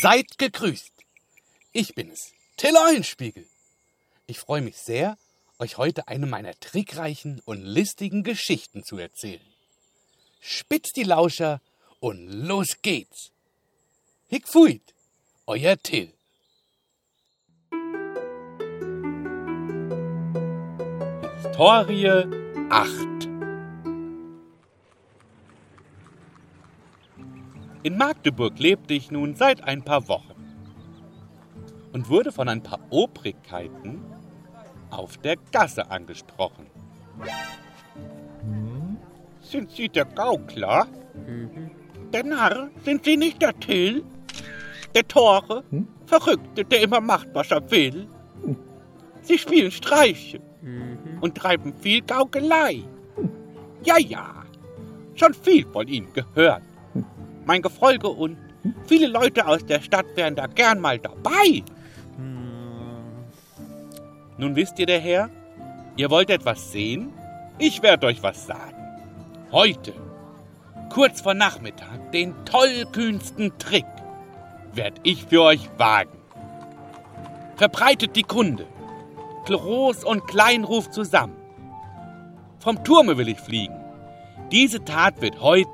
[0.00, 0.92] Seid gegrüßt.
[1.72, 3.46] Ich bin es, Till Eulenspiegel.
[4.26, 5.18] Ich freue mich sehr,
[5.58, 9.46] euch heute eine meiner trickreichen und listigen Geschichten zu erzählen.
[10.40, 11.60] Spitzt die Lauscher
[12.00, 13.32] und los geht's.
[14.28, 14.82] Hick fuit,
[15.46, 16.12] euer Till.
[21.42, 22.24] Historie
[22.70, 23.25] 8
[27.86, 30.34] In Magdeburg lebte ich nun seit ein paar Wochen
[31.92, 34.00] und wurde von ein paar Obrigkeiten
[34.90, 36.66] auf der Gasse angesprochen.
[39.40, 40.88] Sind Sie der Gaukler?
[42.12, 42.70] Der Narr?
[42.84, 44.02] Sind Sie nicht der Till?
[44.92, 45.62] Der Tore?
[46.06, 48.08] Verrückte, der immer macht, was er will?
[49.22, 50.40] Sie spielen Streiche
[51.20, 52.82] und treiben viel Gaukelei.
[53.84, 54.42] Ja, ja,
[55.14, 56.64] schon viel von Ihnen gehört.
[57.46, 58.36] Mein Gefolge und
[58.86, 61.62] viele Leute aus der Stadt wären da gern mal dabei.
[64.36, 65.30] Nun wisst ihr, der Herr,
[65.96, 67.12] ihr wollt etwas sehen?
[67.58, 68.76] Ich werde euch was sagen.
[69.52, 69.94] Heute,
[70.92, 73.86] kurz vor Nachmittag, den tollkühnsten Trick
[74.74, 76.18] werd ich für euch wagen.
[77.54, 78.66] Verbreitet die Kunde.
[79.46, 81.36] Groß und Klein ruft zusammen.
[82.58, 83.76] Vom Turme will ich fliegen.
[84.50, 85.68] Diese Tat wird heut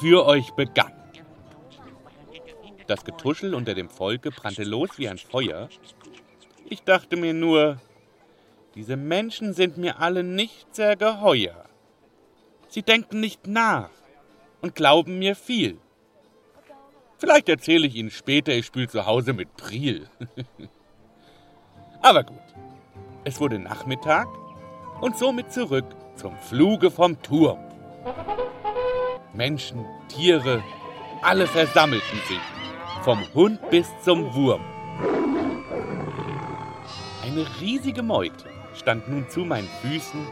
[0.00, 0.97] für euch begangen.
[2.88, 5.68] Das Getuschel unter dem Volke brannte los wie ein Feuer.
[6.70, 7.78] Ich dachte mir nur,
[8.74, 11.66] diese Menschen sind mir alle nicht sehr geheuer.
[12.68, 13.90] Sie denken nicht nach
[14.62, 15.78] und glauben mir viel.
[17.18, 20.08] Vielleicht erzähle ich Ihnen später, ich spiele zu Hause mit Priel.
[22.00, 22.40] Aber gut,
[23.24, 24.28] es wurde Nachmittag
[25.02, 25.84] und somit zurück
[26.16, 27.58] zum Fluge vom Turm.
[29.34, 30.62] Menschen, Tiere,
[31.20, 32.40] alle versammelten sich,
[33.04, 34.62] vom Hund bis zum Wurm.
[37.22, 40.26] Eine riesige Meute stand nun zu meinen Füßen.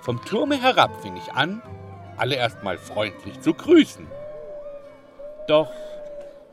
[0.00, 1.62] Vom Turme herab fing ich an,
[2.16, 4.06] alle erstmal freundlich zu grüßen.
[5.46, 5.70] Doch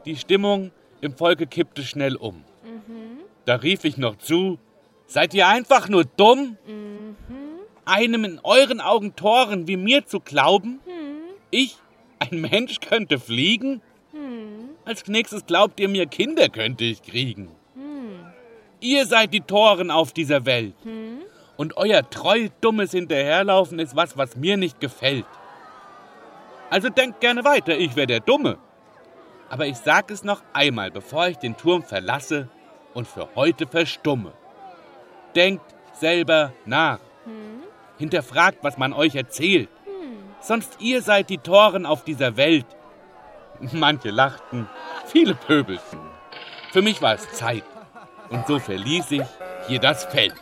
[0.05, 0.71] die Stimmung
[1.01, 2.43] im Volke kippte schnell um.
[3.45, 4.59] Da rief ich noch zu,
[5.07, 6.57] seid ihr einfach nur dumm?
[7.85, 10.79] Einem in euren Augen Toren wie mir zu glauben?
[11.51, 11.77] Ich,
[12.19, 13.81] ein Mensch, könnte fliegen?
[14.85, 17.49] Als nächstes glaubt ihr mir, Kinder könnte ich kriegen.
[18.79, 20.75] Ihr seid die Toren auf dieser Welt.
[21.57, 25.25] Und euer treu dummes Hinterherlaufen ist was, was mir nicht gefällt.
[26.69, 28.57] Also denkt gerne weiter, ich wär der Dumme.
[29.49, 32.49] Aber ich sag es noch einmal, bevor ich den Turm verlasse
[32.93, 34.33] und für heute verstumme.
[35.35, 35.63] Denkt
[35.93, 36.99] selber nach.
[37.97, 39.69] Hinterfragt, was man euch erzählt.
[40.41, 42.65] Sonst ihr seid die Toren auf dieser Welt.
[43.71, 44.69] Manche lachten,
[45.05, 45.99] viele pöbelten.
[46.71, 47.63] Für mich war es Zeit.
[48.29, 49.23] Und so verließ ich
[49.67, 50.33] hier das Feld.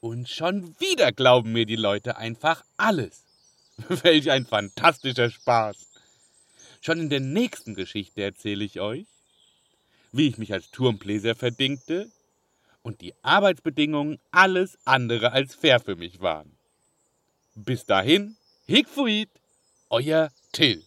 [0.00, 3.24] Und schon wieder glauben mir die Leute einfach alles.
[3.88, 5.93] Welch ein fantastischer Spaß.
[6.84, 9.06] Schon in der nächsten Geschichte erzähle ich euch,
[10.12, 12.10] wie ich mich als Turmbläser verdingte
[12.82, 16.58] und die Arbeitsbedingungen alles andere als fair für mich waren.
[17.54, 18.36] Bis dahin,
[18.66, 19.30] Hickfuit,
[19.88, 20.84] euer Till.